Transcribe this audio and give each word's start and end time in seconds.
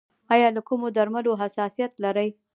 ایا 0.33 0.49
له 0.55 0.61
کومو 0.67 0.87
درملو 0.95 1.33
حساسیت 1.41 1.91
لرئ؟ 2.03 2.29